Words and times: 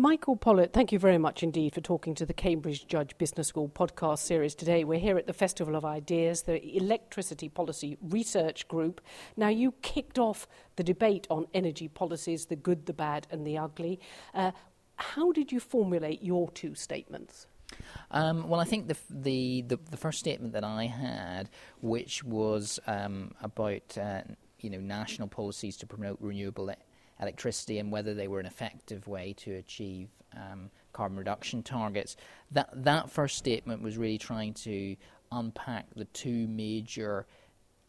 Michael 0.00 0.34
Pollitt, 0.34 0.72
thank 0.72 0.92
you 0.92 0.98
very 0.98 1.18
much 1.18 1.42
indeed 1.42 1.74
for 1.74 1.82
talking 1.82 2.14
to 2.14 2.24
the 2.24 2.32
Cambridge 2.32 2.86
Judge 2.86 3.18
Business 3.18 3.48
School 3.48 3.68
podcast 3.68 4.20
series 4.20 4.54
today. 4.54 4.82
We're 4.82 4.98
here 4.98 5.18
at 5.18 5.26
the 5.26 5.34
Festival 5.34 5.76
of 5.76 5.84
Ideas, 5.84 6.40
the 6.40 6.74
Electricity 6.74 7.50
Policy 7.50 7.98
Research 8.00 8.66
Group. 8.66 9.02
Now, 9.36 9.48
you 9.48 9.72
kicked 9.82 10.18
off 10.18 10.48
the 10.76 10.82
debate 10.82 11.26
on 11.28 11.48
energy 11.52 11.86
policies, 11.86 12.46
the 12.46 12.56
good, 12.56 12.86
the 12.86 12.94
bad, 12.94 13.26
and 13.30 13.46
the 13.46 13.58
ugly. 13.58 14.00
Uh, 14.32 14.52
how 14.96 15.32
did 15.32 15.52
you 15.52 15.60
formulate 15.60 16.22
your 16.22 16.50
two 16.52 16.74
statements? 16.74 17.46
Um, 18.10 18.48
well, 18.48 18.58
I 18.58 18.64
think 18.64 18.88
the, 18.88 18.96
the, 19.10 19.60
the, 19.68 19.78
the, 19.90 19.98
first 19.98 20.18
statement 20.18 20.54
that 20.54 20.64
I 20.64 20.86
had, 20.86 21.50
which 21.82 22.24
was 22.24 22.80
um, 22.86 23.32
about 23.42 23.98
uh, 23.98 24.22
you 24.60 24.70
know 24.70 24.80
national 24.80 25.28
policies 25.28 25.76
to 25.76 25.86
promote 25.86 26.16
renewable 26.22 26.70
electricity 27.20 27.78
and 27.78 27.92
whether 27.92 28.14
they 28.14 28.28
were 28.28 28.40
an 28.40 28.46
effective 28.46 29.06
way 29.06 29.34
to 29.38 29.54
achieve 29.54 30.08
um, 30.36 30.70
carbon 30.92 31.18
reduction 31.18 31.62
targets. 31.62 32.16
That 32.50 32.70
that 32.84 33.10
first 33.10 33.36
statement 33.36 33.82
was 33.82 33.96
really 33.96 34.18
trying 34.18 34.54
to 34.54 34.96
unpack 35.32 35.86
the 35.94 36.06
two 36.06 36.48
major 36.48 37.26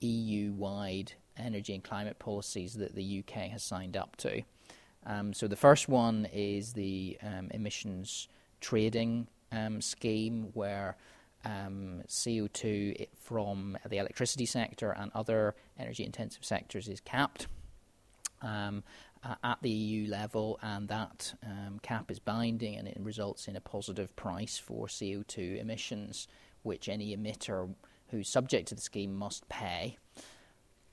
EU-wide 0.02 1.14
energy 1.38 1.74
and 1.74 1.84
climate 1.84 2.20
policies 2.20 2.74
that 2.76 2.96
the 2.96 3.20
UK 3.20 3.50
has 3.50 3.64
signed 3.64 3.98
up 3.98 4.16
to. 4.18 4.42
Um, 5.06 5.34
so 5.34 5.48
the 5.48 5.56
first 5.56 5.90
one 5.90 6.28
is 6.32 6.74
the 6.74 7.18
um, 7.24 7.50
emissions 7.52 8.28
trading 8.60 9.28
um, 9.52 9.82
scheme, 9.82 10.50
where 10.54 10.98
um, 11.44 12.04
CO2 12.08 13.08
from 13.20 13.78
the 13.90 13.98
electricity 13.98 14.46
sector 14.46 14.92
and 14.92 15.12
other 15.16 15.56
energy 15.80 16.04
intensive 16.04 16.46
sectors 16.46 16.88
is 16.88 17.00
capped. 17.00 17.48
Um, 18.42 18.84
at 19.24 19.58
the 19.62 19.70
EU 19.70 20.10
level, 20.10 20.60
and 20.62 20.88
that 20.88 21.34
um, 21.46 21.80
cap 21.82 22.10
is 22.10 22.20
binding 22.20 22.76
and 22.76 22.88
it 22.88 22.98
results 23.00 23.48
in 23.48 23.56
a 23.56 23.62
positive 23.62 24.16
price 24.16 24.58
for 24.58 24.88
CO2 24.88 25.60
emissions, 25.60 26.28
which 26.64 26.90
any 26.90 27.16
emitter 27.16 27.74
who's 28.10 28.28
subject 28.28 28.68
to 28.70 28.76
the 28.76 28.82
scheme 28.82 29.14
must 29.14 29.48
pay. 29.48 29.98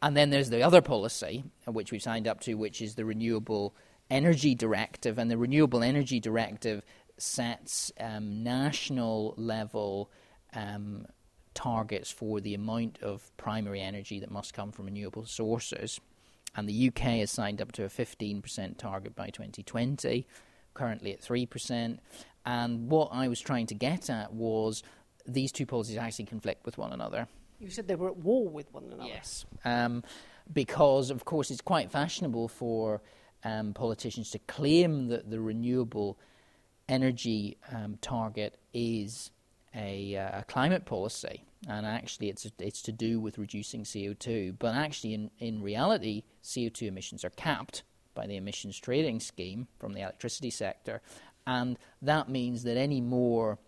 And 0.02 0.16
then 0.16 0.30
there's 0.30 0.50
the 0.50 0.62
other 0.62 0.82
policy, 0.82 1.44
which 1.66 1.90
we've 1.90 2.02
signed 2.02 2.28
up 2.28 2.40
to, 2.40 2.54
which 2.54 2.80
is 2.80 2.94
the 2.94 3.04
Renewable 3.04 3.74
Energy 4.10 4.54
Directive. 4.54 5.18
And 5.18 5.30
the 5.30 5.38
Renewable 5.38 5.82
Energy 5.82 6.20
Directive 6.20 6.84
sets 7.16 7.90
um, 7.98 8.44
national 8.44 9.34
level 9.36 10.10
um, 10.54 11.06
targets 11.54 12.10
for 12.10 12.40
the 12.40 12.54
amount 12.54 13.02
of 13.02 13.36
primary 13.36 13.80
energy 13.80 14.20
that 14.20 14.30
must 14.30 14.54
come 14.54 14.70
from 14.70 14.84
renewable 14.84 15.24
sources 15.24 15.98
and 16.56 16.68
the 16.68 16.88
UK 16.88 17.18
has 17.20 17.30
signed 17.30 17.60
up 17.60 17.72
to 17.72 17.84
a 17.84 17.88
15% 17.88 18.78
target 18.78 19.14
by 19.14 19.26
2020, 19.30 20.26
currently 20.74 21.12
at 21.12 21.20
3%. 21.20 21.98
And 22.46 22.90
what 22.90 23.10
I 23.12 23.28
was 23.28 23.40
trying 23.40 23.66
to 23.66 23.74
get 23.74 24.08
at 24.08 24.32
was 24.32 24.82
these 25.26 25.52
two 25.52 25.66
policies 25.66 25.96
actually 25.96 26.24
conflict 26.26 26.64
with 26.64 26.78
one 26.78 26.92
another. 26.92 27.28
You 27.58 27.70
said 27.70 27.88
they 27.88 27.96
were 27.96 28.08
at 28.08 28.16
war 28.16 28.48
with 28.48 28.72
one 28.72 28.84
another. 28.84 29.04
Yes. 29.04 29.44
Um, 29.64 30.04
because, 30.52 31.10
of 31.10 31.24
course, 31.24 31.50
it's 31.50 31.60
quite 31.60 31.90
fashionable 31.90 32.48
for 32.48 33.02
um, 33.44 33.74
politicians 33.74 34.30
to 34.30 34.38
claim 34.38 35.08
that 35.08 35.30
the 35.30 35.40
renewable 35.40 36.18
energy 36.88 37.58
um, 37.70 37.98
target 38.00 38.58
is 38.72 39.30
a, 39.74 40.16
uh, 40.16 40.40
a 40.40 40.44
climate 40.44 40.84
policy 40.84 41.44
and 41.66 41.86
actually 41.86 42.28
it's 42.28 42.46
it's 42.58 42.82
to 42.82 42.92
do 42.92 43.20
with 43.20 43.38
reducing 43.38 43.82
CO2. 43.82 44.56
But 44.58 44.74
actually, 44.74 45.14
in, 45.14 45.30
in 45.38 45.62
reality, 45.62 46.22
CO2 46.44 46.82
emissions 46.82 47.24
are 47.24 47.30
capped 47.30 47.82
by 48.14 48.26
the 48.26 48.36
emissions 48.36 48.78
trading 48.78 49.20
scheme 49.20 49.68
from 49.78 49.92
the 49.92 50.02
electricity 50.02 50.50
sector, 50.50 51.02
and 51.46 51.78
that 52.02 52.28
means 52.28 52.62
that 52.62 52.76
any 52.76 53.00
more 53.00 53.58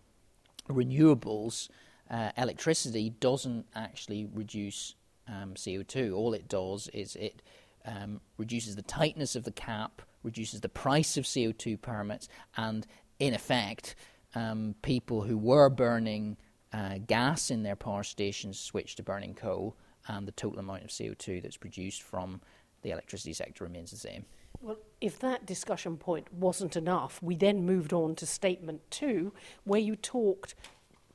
renewables 0.69 1.69
uh, 2.11 2.31
electricity 2.37 3.11
doesn't 3.11 3.67
actually 3.75 4.29
reduce 4.33 4.95
um, 5.29 5.55
CO2. 5.55 6.15
All 6.15 6.35
it 6.35 6.49
does 6.49 6.89
is 6.89 7.17
it 7.17 7.43
um, 7.85 8.21
reduces 8.37 8.77
the 8.77 8.83
tightness 8.83 9.35
of 9.35 9.45
the 9.45 9.53
cap, 9.53 10.03
reduces 10.23 10.61
the 10.61 10.69
price 10.69 11.17
of 11.17 11.25
CO2 11.25 11.81
permits, 11.81 12.29
and 12.57 12.87
in 13.19 13.35
effect, 13.35 13.95
um, 14.35 14.75
people 14.83 15.23
who 15.23 15.37
were 15.37 15.69
burning 15.69 16.37
uh, 16.73 16.99
gas 17.07 17.51
in 17.51 17.63
their 17.63 17.77
power 17.77 18.03
stations 18.03 18.59
switch 18.59 18.95
to 18.97 19.03
burning 19.03 19.35
coal, 19.35 19.77
and 20.09 20.27
the 20.27 20.33
total 20.33 20.61
amount 20.61 20.85
of 20.85 20.91
CO2 20.91 21.43
that's 21.43 21.57
produced 21.57 22.03
from 22.03 22.41
the 22.83 22.91
electricity 22.91 23.33
sector 23.33 23.65
remains 23.65 23.91
the 23.91 23.97
same. 23.97 24.25
Well, 24.61 24.77
if 25.01 25.19
that 25.21 25.47
discussion 25.47 25.97
point 25.97 26.33
wasn't 26.33 26.77
enough, 26.77 27.23
we 27.23 27.35
then 27.35 27.65
moved 27.65 27.93
on 27.93 28.15
to 28.17 28.27
statement 28.27 28.83
two, 28.91 29.33
where 29.65 29.81
you 29.81 29.97
talked 29.97 30.55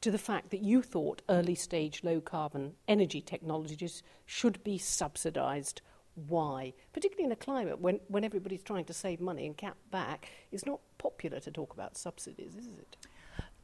to 0.01 0.11
the 0.11 0.17
fact 0.17 0.51
that 0.51 0.61
you 0.61 0.81
thought 0.81 1.21
early 1.29 1.55
stage 1.55 2.03
low 2.03 2.21
carbon 2.21 2.73
energy 2.87 3.21
technologies 3.21 4.03
should 4.25 4.63
be 4.63 4.77
subsidised. 4.77 5.81
Why? 6.27 6.73
Particularly 6.93 7.25
in 7.25 7.31
a 7.31 7.35
climate 7.35 7.79
when, 7.79 7.99
when 8.07 8.23
everybody's 8.23 8.63
trying 8.63 8.85
to 8.85 8.93
save 8.93 9.19
money 9.19 9.45
and 9.45 9.57
cap 9.57 9.77
back, 9.91 10.29
it's 10.51 10.65
not 10.65 10.79
popular 11.05 11.39
to 11.39 11.51
talk 11.51 11.73
about 11.73 11.97
subsidies, 11.97 12.55
is 12.55 12.67
it? 12.67 12.97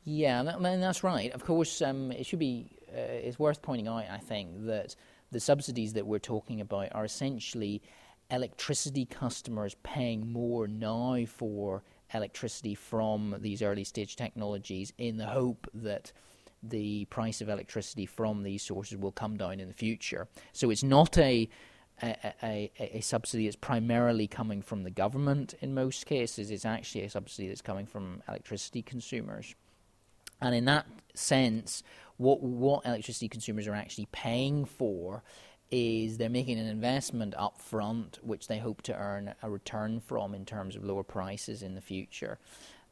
Yeah, 0.04 0.44
that, 0.44 0.62
that's 0.62 1.04
right. 1.04 1.32
Of 1.32 1.44
course, 1.46 1.82
um, 1.82 2.12
it 2.12 2.26
should 2.26 2.40
be. 2.40 2.78
Uh, 2.90 3.28
it's 3.28 3.40
worth 3.40 3.62
pointing 3.62 3.88
out, 3.88 4.06
I 4.10 4.18
think, 4.18 4.66
that 4.66 4.96
the 5.32 5.40
subsidies 5.40 5.94
that 5.94 6.06
we're 6.06 6.20
talking 6.20 6.60
about 6.62 6.90
are 6.94 7.06
essentially 7.06 7.82
electricity 8.30 9.06
customers 9.06 9.76
paying 9.84 10.32
more 10.32 10.68
now 10.68 11.26
for 11.26 11.84
electricity 12.14 12.76
from 12.76 13.36
these 13.40 13.62
early 13.62 13.84
stage 13.84 14.16
technologies 14.16 14.94
in 14.98 15.18
the 15.18 15.28
hope 15.28 15.68
that 15.74 16.12
the 16.64 17.06
price 17.06 17.42
of 17.42 17.50
electricity 17.50 18.06
from 18.06 18.44
these 18.44 18.62
sources 18.62 18.98
will 18.98 19.12
come 19.12 19.36
down 19.38 19.60
in 19.60 19.68
the 19.68 19.74
future. 19.74 20.28
So 20.54 20.70
it's 20.70 20.84
not 20.84 21.18
a 21.18 21.50
a, 22.02 22.34
a, 22.44 22.72
a, 22.98 23.02
subsidy 23.02 23.46
that's 23.46 23.56
primarily 23.56 24.28
coming 24.28 24.62
from 24.62 24.84
the 24.84 24.90
government 24.90 25.54
in 25.62 25.74
most 25.74 26.06
cases. 26.06 26.52
It's 26.52 26.66
actually 26.66 27.04
a 27.04 27.10
subsidy 27.10 27.48
that's 27.48 27.62
coming 27.62 27.86
from 27.86 28.24
electricity 28.28 28.82
consumers. 28.82 29.56
And 30.42 30.56
in 30.56 30.66
that 30.66 30.88
sense, 31.14 31.84
what 32.18 32.42
what 32.42 32.86
electricity 32.86 33.30
consumers 33.30 33.68
are 33.68 33.76
actually 33.76 34.08
paying 34.12 34.66
for 34.66 35.24
is 35.70 36.18
they're 36.18 36.30
making 36.30 36.60
an 36.60 36.68
investment 36.68 37.34
up 37.38 37.60
front, 37.62 38.20
which 38.22 38.48
they 38.48 38.58
hope 38.58 38.82
to 38.84 38.96
earn 38.96 39.34
a 39.42 39.50
return 39.50 40.00
from 40.02 40.34
in 40.36 40.46
terms 40.46 40.76
of 40.76 40.84
lower 40.84 41.04
prices 41.04 41.64
in 41.64 41.76
the 41.76 41.82
future. 41.82 42.38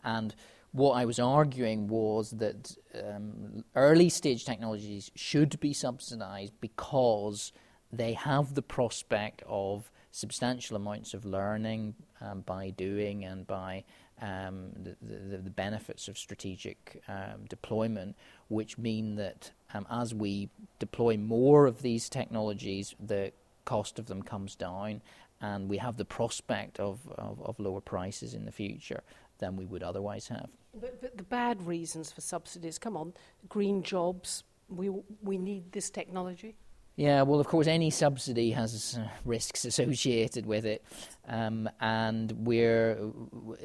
And 0.04 0.34
what 0.72 0.94
I 0.94 1.06
was 1.06 1.20
arguing 1.20 1.88
was 1.88 2.32
that 2.32 2.76
um, 2.96 3.66
early 3.76 4.08
stage 4.08 4.46
technologies 4.46 5.12
should 5.16 5.60
be 5.60 5.74
subsidized 5.74 6.54
because 6.62 7.52
they 7.92 8.14
have 8.14 8.54
the 8.54 8.62
prospect 8.62 9.44
of 9.48 9.92
substantial 10.12 10.76
amounts 10.76 11.14
of 11.14 11.26
learning 11.26 11.96
um, 12.22 12.42
by 12.42 12.72
doing 12.72 13.24
and 13.26 13.46
by 13.46 13.84
um, 14.22 14.72
the, 14.76 14.96
the, 15.02 15.38
the, 15.38 15.50
benefits 15.50 16.08
of 16.08 16.18
strategic 16.18 17.02
um, 17.08 17.46
deployment, 17.48 18.16
which 18.50 18.78
mean 18.78 19.16
that 19.16 19.52
um, 19.74 19.88
as 19.90 20.14
we 20.14 20.50
deploy 20.78 21.16
more 21.16 21.66
of 21.68 21.82
these 21.82 22.10
technologies, 22.10 22.96
the 23.00 23.32
cost 23.64 23.98
of 23.98 24.08
them 24.08 24.22
comes 24.22 24.56
down, 24.56 25.02
and 25.42 25.70
we 25.70 25.78
have 25.78 25.96
the 25.96 26.06
prospect 26.06 26.80
of, 26.80 27.00
of, 27.18 27.42
of 27.42 27.60
lower 27.60 27.80
prices 27.80 28.34
in 28.34 28.44
the 28.44 28.52
future 28.52 29.04
than 29.38 29.56
we 29.56 29.66
would 29.66 29.84
otherwise 29.84 30.28
have. 30.28 30.50
But, 30.74 31.02
but 31.02 31.18
the 31.18 31.24
bad 31.24 31.66
reasons 31.66 32.12
for 32.12 32.22
subsidies, 32.22 32.78
come 32.78 32.98
on, 32.98 33.14
green 33.48 33.84
jobs, 33.84 34.44
we, 34.68 34.90
we 35.24 35.38
need 35.38 35.72
this 35.72 35.90
technology. 35.90 36.56
Yeah, 37.00 37.22
well, 37.22 37.40
of 37.40 37.48
course, 37.48 37.68
any 37.68 37.92
subsidy 37.92 38.52
has 38.52 39.00
risks 39.24 39.64
associated 39.64 40.46
with 40.46 40.66
it, 40.66 40.84
um, 41.30 41.70
and 41.80 42.30
we're 42.46 43.00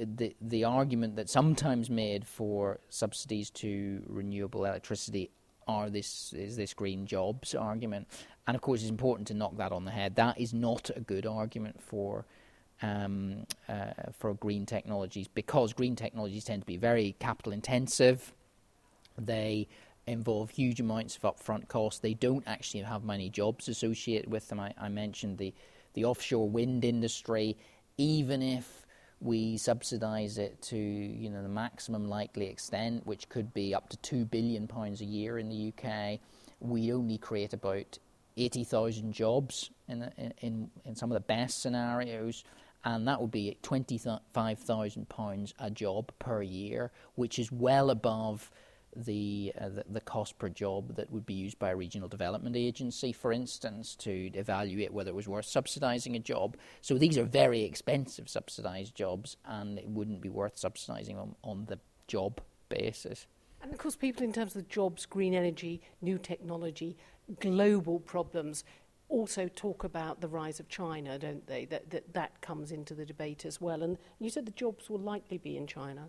the 0.00 0.36
the 0.40 0.62
argument 0.62 1.16
that's 1.16 1.32
sometimes 1.32 1.90
made 1.90 2.24
for 2.28 2.78
subsidies 2.90 3.50
to 3.50 4.04
renewable 4.06 4.64
electricity 4.64 5.32
are 5.66 5.90
this 5.90 6.32
is 6.32 6.54
this 6.54 6.74
green 6.74 7.06
jobs 7.06 7.56
argument, 7.56 8.06
and 8.46 8.54
of 8.54 8.60
course, 8.60 8.82
it's 8.82 8.90
important 8.90 9.26
to 9.26 9.34
knock 9.34 9.56
that 9.56 9.72
on 9.72 9.84
the 9.84 9.90
head. 9.90 10.14
That 10.14 10.40
is 10.40 10.54
not 10.54 10.90
a 10.94 11.00
good 11.00 11.26
argument 11.26 11.82
for. 11.82 12.26
Um, 12.82 13.46
uh, 13.68 14.10
for 14.18 14.34
green 14.34 14.66
technologies, 14.66 15.28
because 15.28 15.72
green 15.72 15.94
technologies 15.96 16.44
tend 16.44 16.62
to 16.62 16.66
be 16.66 16.76
very 16.76 17.14
capital 17.18 17.52
intensive, 17.52 18.34
they 19.16 19.68
involve 20.06 20.50
huge 20.50 20.80
amounts 20.80 21.16
of 21.16 21.22
upfront 21.22 21.68
costs. 21.68 22.00
They 22.00 22.14
don't 22.14 22.44
actually 22.46 22.80
have 22.82 23.04
many 23.04 23.30
jobs 23.30 23.68
associated 23.68 24.30
with 24.30 24.48
them. 24.48 24.60
I, 24.60 24.74
I 24.78 24.88
mentioned 24.88 25.38
the, 25.38 25.54
the 25.94 26.04
offshore 26.04 26.48
wind 26.48 26.84
industry. 26.84 27.56
Even 27.96 28.42
if 28.42 28.86
we 29.20 29.56
subsidise 29.56 30.36
it 30.36 30.60
to 30.60 30.76
you 30.76 31.30
know 31.30 31.42
the 31.42 31.48
maximum 31.48 32.08
likely 32.08 32.46
extent, 32.46 33.06
which 33.06 33.28
could 33.28 33.54
be 33.54 33.74
up 33.74 33.88
to 33.88 33.96
two 33.98 34.24
billion 34.24 34.66
pounds 34.66 35.00
a 35.00 35.04
year 35.04 35.38
in 35.38 35.48
the 35.48 35.72
UK, 35.72 36.18
we 36.60 36.92
only 36.92 37.18
create 37.18 37.52
about 37.52 37.98
eighty 38.36 38.64
thousand 38.64 39.12
jobs 39.12 39.70
in, 39.88 40.10
in 40.40 40.70
in 40.84 40.94
some 40.96 41.10
of 41.10 41.14
the 41.14 41.20
best 41.20 41.62
scenarios, 41.62 42.44
and 42.84 43.08
that 43.08 43.20
would 43.20 43.30
be 43.30 43.56
£25,000 43.62 45.52
a 45.58 45.70
job 45.70 46.12
per 46.18 46.42
year, 46.42 46.92
which 47.14 47.38
is 47.38 47.50
well 47.50 47.90
above 47.90 48.50
the, 48.96 49.52
uh, 49.60 49.68
the, 49.68 49.84
the 49.88 50.00
cost 50.00 50.38
per 50.38 50.48
job 50.48 50.96
that 50.96 51.10
would 51.10 51.26
be 51.26 51.34
used 51.34 51.58
by 51.58 51.70
a 51.70 51.76
regional 51.76 52.08
development 52.08 52.56
agency, 52.56 53.12
for 53.12 53.32
instance, 53.32 53.94
to 53.96 54.30
evaluate 54.34 54.92
whether 54.92 55.10
it 55.10 55.14
was 55.14 55.28
worth 55.28 55.46
subsidising 55.46 56.16
a 56.16 56.18
job. 56.18 56.56
So 56.80 56.98
these 56.98 57.18
are 57.18 57.24
very 57.24 57.62
expensive 57.62 58.28
subsidised 58.28 58.94
jobs, 58.94 59.36
and 59.44 59.78
it 59.78 59.88
wouldn't 59.88 60.20
be 60.20 60.28
worth 60.28 60.56
subsidising 60.56 61.16
them 61.16 61.34
on 61.42 61.66
the 61.66 61.78
job 62.06 62.40
basis. 62.68 63.26
And 63.62 63.72
of 63.72 63.78
course, 63.78 63.96
people 63.96 64.24
in 64.24 64.32
terms 64.32 64.56
of 64.56 64.68
jobs, 64.68 65.06
green 65.06 65.34
energy, 65.34 65.80
new 66.02 66.18
technology, 66.18 66.96
global 67.40 67.98
problems 67.98 68.64
also 69.08 69.48
talk 69.48 69.84
about 69.84 70.20
the 70.20 70.28
rise 70.28 70.60
of 70.60 70.68
China, 70.68 71.18
don't 71.18 71.46
they? 71.46 71.64
That, 71.66 71.90
that 71.90 72.12
that 72.14 72.40
comes 72.40 72.72
into 72.72 72.94
the 72.94 73.06
debate 73.06 73.44
as 73.44 73.60
well. 73.60 73.82
And 73.82 73.98
you 74.18 74.30
said 74.30 74.46
the 74.46 74.52
jobs 74.52 74.90
will 74.90 74.98
likely 74.98 75.38
be 75.38 75.56
in 75.56 75.66
China. 75.66 76.08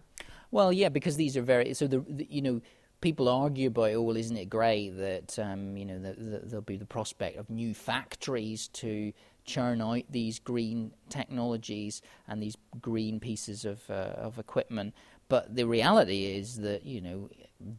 Well, 0.55 0.71
yeah, 0.71 0.87
because 0.87 1.17
these 1.17 1.35
are 1.35 1.41
very 1.41 1.73
so 1.73 1.85
the, 1.85 1.99
the 2.07 2.25
you 2.29 2.41
know 2.41 2.61
people 3.01 3.27
argue 3.27 3.67
about, 3.67 3.91
oh, 3.91 4.03
well, 4.03 4.15
isn't 4.15 4.37
it 4.37 4.49
great 4.49 4.91
that 4.91 5.37
um, 5.37 5.75
you 5.75 5.83
know 5.83 5.99
the, 5.99 6.13
the, 6.13 6.41
there'll 6.45 6.61
be 6.61 6.77
the 6.77 6.85
prospect 6.85 7.35
of 7.35 7.49
new 7.49 7.73
factories 7.73 8.69
to 8.69 9.11
churn 9.43 9.81
out 9.81 10.03
these 10.09 10.39
green 10.39 10.93
technologies 11.09 12.01
and 12.29 12.41
these 12.41 12.55
green 12.79 13.19
pieces 13.19 13.65
of 13.65 13.81
uh, 13.89 14.13
of 14.15 14.39
equipment. 14.39 14.93
But 15.27 15.53
the 15.53 15.65
reality 15.65 16.23
is 16.23 16.55
that 16.59 16.85
you 16.85 17.01
know 17.01 17.29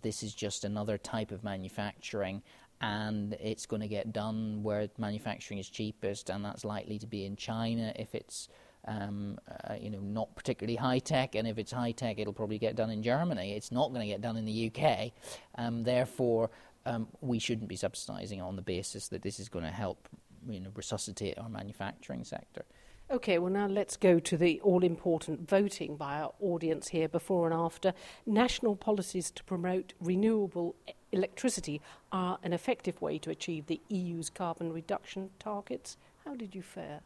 this 0.02 0.22
is 0.22 0.34
just 0.34 0.62
another 0.62 0.98
type 0.98 1.30
of 1.30 1.42
manufacturing, 1.42 2.42
and 2.82 3.32
it's 3.40 3.64
going 3.64 3.80
to 3.80 3.88
get 3.88 4.12
done 4.12 4.62
where 4.62 4.90
manufacturing 4.98 5.60
is 5.60 5.70
cheapest, 5.70 6.28
and 6.28 6.44
that's 6.44 6.62
likely 6.62 6.98
to 6.98 7.06
be 7.06 7.24
in 7.24 7.36
China 7.36 7.94
if 7.96 8.14
it's 8.14 8.50
um, 8.86 9.38
uh, 9.68 9.74
you 9.80 9.90
know 9.90 10.00
not 10.00 10.34
particularly 10.34 10.76
high 10.76 10.98
tech, 10.98 11.34
and 11.34 11.46
if 11.46 11.58
it's 11.58 11.72
high 11.72 11.92
tech, 11.92 12.18
it'll 12.18 12.32
probably 12.32 12.58
get 12.58 12.76
done 12.76 12.90
in 12.90 13.02
Germany. 13.02 13.52
It's 13.52 13.72
not 13.72 13.88
going 13.90 14.02
to 14.02 14.06
get 14.06 14.20
done 14.20 14.36
in 14.36 14.44
the 14.44 14.72
UK. 14.72 15.12
Um, 15.56 15.82
therefore, 15.84 16.50
um, 16.84 17.08
we 17.20 17.38
shouldn't 17.38 17.68
be 17.68 17.76
subsidising 17.76 18.42
on 18.42 18.56
the 18.56 18.62
basis 18.62 19.08
that 19.08 19.22
this 19.22 19.40
is 19.40 19.48
going 19.48 19.64
to 19.64 19.70
help 19.70 20.08
you 20.48 20.60
know 20.60 20.70
resuscitate 20.74 21.38
our 21.38 21.48
manufacturing 21.48 22.24
sector. 22.24 22.64
Okay, 23.08 23.38
well, 23.38 23.52
now 23.52 23.68
let's 23.68 23.96
go 23.96 24.18
to 24.18 24.36
the 24.36 24.60
all 24.62 24.82
important 24.82 25.48
voting 25.48 25.96
by 25.96 26.20
our 26.20 26.32
audience 26.40 26.88
here 26.88 27.08
before 27.08 27.46
and 27.46 27.54
after. 27.54 27.94
National 28.26 28.74
policies 28.74 29.30
to 29.30 29.44
promote 29.44 29.92
renewable 30.00 30.74
electricity 31.12 31.80
are 32.10 32.38
an 32.42 32.52
effective 32.52 33.00
way 33.00 33.18
to 33.18 33.30
achieve 33.30 33.66
the 33.66 33.80
EU's 33.88 34.28
carbon 34.28 34.72
reduction 34.72 35.30
targets. 35.38 35.96
How 36.24 36.34
did 36.34 36.56
you 36.56 36.62
fare? 36.62 37.00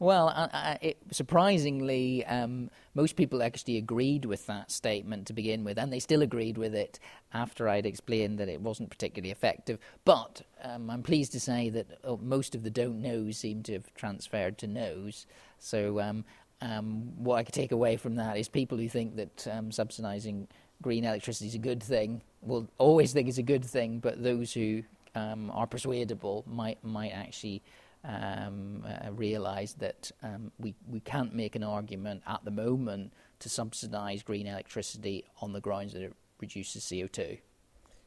Well, 0.00 0.28
uh, 0.28 0.48
uh, 0.52 0.76
it, 0.80 0.98
surprisingly, 1.12 2.24
um, 2.26 2.70
most 2.94 3.14
people 3.16 3.42
actually 3.42 3.76
agreed 3.76 4.24
with 4.24 4.46
that 4.46 4.70
statement 4.70 5.26
to 5.28 5.32
begin 5.32 5.62
with, 5.64 5.78
and 5.78 5.92
they 5.92 6.00
still 6.00 6.22
agreed 6.22 6.58
with 6.58 6.74
it 6.74 6.98
after 7.32 7.68
I'd 7.68 7.86
explained 7.86 8.38
that 8.38 8.48
it 8.48 8.60
wasn't 8.60 8.90
particularly 8.90 9.30
effective. 9.30 9.78
But 10.04 10.42
um, 10.62 10.90
I'm 10.90 11.02
pleased 11.02 11.32
to 11.32 11.40
say 11.40 11.68
that 11.70 11.86
oh, 12.02 12.16
most 12.16 12.54
of 12.54 12.64
the 12.64 12.70
don't 12.70 13.00
knows 13.00 13.38
seem 13.38 13.62
to 13.64 13.74
have 13.74 13.94
transferred 13.94 14.58
to 14.58 14.66
noes. 14.66 15.26
So, 15.58 16.00
um, 16.00 16.24
um 16.60 17.12
what 17.16 17.36
I 17.36 17.44
could 17.44 17.54
take 17.54 17.72
away 17.72 17.96
from 17.96 18.16
that 18.16 18.36
is 18.36 18.48
people 18.48 18.78
who 18.78 18.88
think 18.88 19.16
that 19.16 19.46
um, 19.48 19.70
subsidising 19.70 20.48
green 20.82 21.04
electricity 21.04 21.46
is 21.46 21.54
a 21.54 21.58
good 21.58 21.82
thing 21.82 22.20
will 22.46 22.68
always 22.78 23.12
think 23.12 23.28
it's 23.28 23.38
a 23.38 23.42
good 23.42 23.64
thing, 23.64 23.98
but 23.98 24.22
those 24.22 24.52
who 24.52 24.82
um, 25.14 25.50
are 25.50 25.66
persuadable 25.66 26.44
might 26.46 26.82
might 26.84 27.10
actually 27.10 27.62
um, 28.04 28.84
uh, 28.86 29.10
realised 29.12 29.80
that 29.80 30.10
um, 30.22 30.52
we, 30.58 30.74
we 30.88 31.00
can't 31.00 31.34
make 31.34 31.56
an 31.56 31.64
argument 31.64 32.22
at 32.26 32.44
the 32.44 32.50
moment 32.50 33.12
to 33.40 33.48
subsidise 33.48 34.22
green 34.22 34.46
electricity 34.46 35.24
on 35.40 35.52
the 35.52 35.60
grounds 35.60 35.92
that 35.94 36.02
it 36.02 36.14
reduces 36.40 36.84
CO2. 36.84 37.38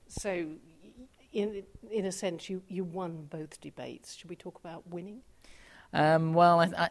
So, 0.07 0.47
in, 1.33 1.63
in 1.91 2.05
a 2.05 2.11
sense, 2.11 2.49
you, 2.49 2.61
you 2.67 2.83
won 2.83 3.27
both 3.29 3.59
debates. 3.59 4.15
Should 4.15 4.29
we 4.29 4.35
talk 4.35 4.59
about 4.59 4.87
winning? 4.87 5.21
Um, 5.93 6.33
well, 6.33 6.59
I, 6.59 6.65
I, 6.77 6.89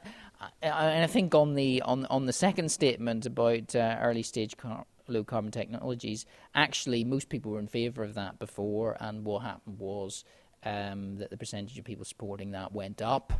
I, 0.62 1.02
I, 1.02 1.06
think 1.06 1.34
on 1.34 1.54
the 1.54 1.82
on 1.82 2.06
on 2.06 2.24
the 2.24 2.32
second 2.32 2.70
statement 2.70 3.26
about 3.26 3.76
uh, 3.76 3.98
early 4.00 4.22
stage 4.22 4.56
car- 4.56 4.86
low 5.06 5.22
carbon 5.22 5.50
technologies, 5.50 6.24
actually 6.54 7.04
most 7.04 7.28
people 7.28 7.52
were 7.52 7.58
in 7.58 7.68
favour 7.68 8.02
of 8.02 8.14
that 8.14 8.38
before, 8.38 8.96
and 8.98 9.24
what 9.24 9.42
happened 9.42 9.78
was 9.78 10.24
um, 10.64 11.16
that 11.16 11.30
the 11.30 11.36
percentage 11.36 11.78
of 11.78 11.84
people 11.84 12.04
supporting 12.04 12.52
that 12.52 12.72
went 12.72 13.02
up, 13.02 13.32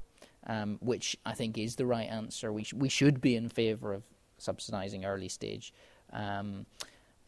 um, 0.46 0.78
which 0.80 1.16
I 1.24 1.32
think 1.32 1.58
is 1.58 1.76
the 1.76 1.86
right 1.86 2.08
answer. 2.08 2.52
We, 2.52 2.64
sh- 2.64 2.74
we 2.74 2.88
should 2.88 3.20
be 3.20 3.36
in 3.36 3.48
favour 3.48 3.92
of 3.92 4.04
subsidising 4.38 5.06
early 5.06 5.28
stage 5.28 5.72
um, 6.12 6.66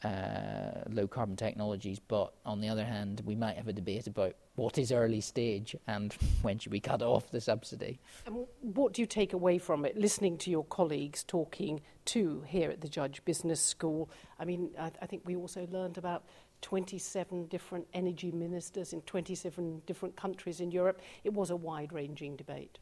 uh, 0.04 0.84
low 0.90 1.08
carbon 1.08 1.34
technologies, 1.34 1.98
but 1.98 2.32
on 2.46 2.60
the 2.60 2.68
other 2.68 2.84
hand, 2.84 3.22
we 3.24 3.34
might 3.34 3.56
have 3.56 3.66
a 3.66 3.72
debate 3.72 4.06
about 4.06 4.34
what 4.54 4.78
is 4.78 4.92
early 4.92 5.20
stage 5.20 5.74
and 5.86 6.12
when 6.42 6.58
should 6.58 6.70
we 6.72 6.80
cut 6.80 7.02
off 7.02 7.30
the 7.30 7.40
subsidy. 7.40 7.98
And 8.26 8.46
what 8.60 8.92
do 8.92 9.02
you 9.02 9.06
take 9.06 9.32
away 9.32 9.58
from 9.58 9.84
it, 9.84 9.96
listening 9.96 10.38
to 10.38 10.50
your 10.50 10.64
colleagues 10.64 11.24
talking 11.24 11.80
to 12.06 12.44
here 12.46 12.70
at 12.70 12.80
the 12.80 12.88
Judge 12.88 13.24
Business 13.24 13.60
School? 13.60 14.08
I 14.38 14.44
mean, 14.44 14.70
I, 14.78 14.92
I 15.02 15.06
think 15.06 15.22
we 15.24 15.34
also 15.34 15.66
learned 15.70 15.98
about 15.98 16.24
27 16.62 17.46
different 17.46 17.86
energy 17.94 18.30
ministers 18.30 18.92
in 18.92 19.02
27 19.02 19.82
different 19.86 20.16
countries 20.16 20.60
in 20.60 20.70
Europe. 20.70 21.00
It 21.24 21.32
was 21.32 21.50
a 21.50 21.56
wide 21.56 21.92
ranging 21.92 22.36
debate. 22.36 22.78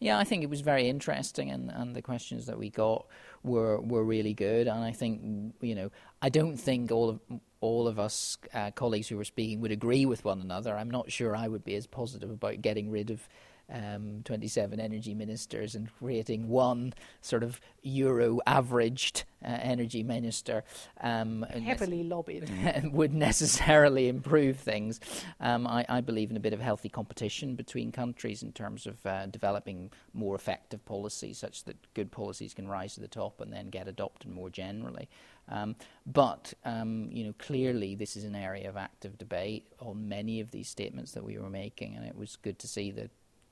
Yeah, 0.00 0.18
I 0.18 0.24
think 0.24 0.42
it 0.42 0.48
was 0.48 0.62
very 0.62 0.88
interesting, 0.88 1.50
and, 1.50 1.70
and 1.70 1.94
the 1.94 2.00
questions 2.00 2.46
that 2.46 2.58
we 2.58 2.70
got 2.70 3.06
were 3.42 3.78
were 3.80 4.02
really 4.02 4.32
good. 4.32 4.66
And 4.66 4.82
I 4.82 4.92
think 4.92 5.54
you 5.60 5.74
know, 5.74 5.90
I 6.22 6.30
don't 6.30 6.56
think 6.56 6.90
all 6.90 7.10
of 7.10 7.20
all 7.60 7.86
of 7.86 7.98
us 7.98 8.38
uh, 8.54 8.70
colleagues 8.70 9.08
who 9.08 9.18
were 9.18 9.24
speaking 9.24 9.60
would 9.60 9.72
agree 9.72 10.06
with 10.06 10.24
one 10.24 10.40
another. 10.40 10.74
I'm 10.74 10.90
not 10.90 11.12
sure 11.12 11.36
I 11.36 11.48
would 11.48 11.64
be 11.64 11.74
as 11.74 11.86
positive 11.86 12.30
about 12.30 12.62
getting 12.62 12.90
rid 12.90 13.10
of 13.10 13.28
um, 13.70 14.22
27 14.24 14.80
energy 14.80 15.14
ministers 15.14 15.74
and 15.74 15.88
creating 15.98 16.48
one 16.48 16.94
sort 17.20 17.42
of 17.42 17.60
euro 17.82 18.40
averaged 18.46 19.24
uh, 19.42 19.58
energy 19.62 20.02
minister 20.02 20.62
um, 21.00 21.42
heavily 21.64 22.04
lobbied 22.04 22.50
would 22.92 23.14
necessarily 23.14 24.08
improve 24.08 24.58
things. 24.58 25.00
Um, 25.40 25.66
I, 25.66 25.86
I, 25.88 26.00
believe 26.02 26.30
in 26.30 26.36
a 26.36 26.40
bit 26.40 26.52
of 26.52 26.60
healthy 26.60 26.90
competition 26.90 27.54
between 27.54 27.90
countries 27.90 28.42
in 28.42 28.52
terms 28.52 28.86
of 28.86 29.04
uh, 29.06 29.26
developing 29.26 29.90
more 30.12 30.34
effective 30.34 30.84
policies, 30.84 31.38
such 31.38 31.64
that 31.64 31.76
good 31.94 32.10
policies 32.10 32.52
can 32.52 32.68
rise 32.68 32.94
to 32.94 33.00
the 33.00 33.08
top 33.08 33.40
and 33.40 33.52
then 33.52 33.70
get 33.70 33.88
adopted 33.88 34.30
more 34.30 34.50
generally. 34.50 35.08
Um, 35.48 35.74
but 36.06 36.54
um, 36.64 37.08
you 37.10 37.24
know, 37.24 37.34
clearly, 37.38 37.94
this 37.94 38.16
is 38.16 38.24
an 38.24 38.34
area 38.34 38.68
of 38.68 38.76
active 38.76 39.18
debate 39.18 39.66
on 39.80 40.08
many 40.08 40.40
of 40.40 40.50
these 40.50 40.68
statements 40.68 41.12
that 41.12 41.24
we 41.24 41.38
were 41.38 41.50
making, 41.50 41.96
and 41.96 42.06
it 42.06 42.16
was 42.16 42.36
good 42.36 42.58
to 42.60 42.68
see 42.68 42.90
that 42.92 43.10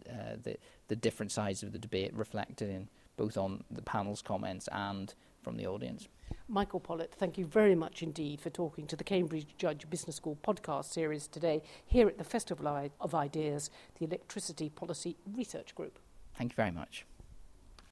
uh, 0.08 0.36
the, 0.42 0.56
the 0.88 0.96
different 0.96 1.32
sides 1.32 1.62
of 1.62 1.72
the 1.72 1.78
debate 1.78 2.12
reflected 2.14 2.68
in 2.68 2.88
both 3.16 3.36
on 3.36 3.64
the 3.70 3.82
panel's 3.82 4.22
comments 4.22 4.68
and 4.72 5.14
from 5.42 5.56
the 5.56 5.66
audience. 5.66 6.08
Michael 6.46 6.80
Pollitt, 6.80 7.12
thank 7.12 7.36
you 7.36 7.44
very 7.44 7.74
much 7.74 8.02
indeed 8.02 8.40
for 8.40 8.50
talking 8.50 8.86
to 8.86 8.96
the 8.96 9.04
Cambridge 9.04 9.46
Judge 9.58 9.88
Business 9.90 10.16
School 10.16 10.38
podcast 10.42 10.86
series 10.86 11.26
today 11.26 11.62
here 11.86 12.08
at 12.08 12.18
the 12.18 12.24
Festival 12.24 12.90
of 13.00 13.14
Ideas, 13.14 13.70
the 13.98 14.06
Electricity 14.06 14.68
Policy 14.68 15.16
Research 15.36 15.74
Group. 15.74 15.98
Thank 16.36 16.52
you 16.52 16.56
very 16.56 16.70
much. 16.70 17.04